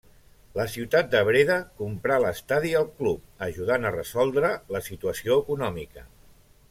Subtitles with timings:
[0.59, 6.09] La ciutat de Breda comprà l'estadi al club, ajudant a resoldre la situació econòmica.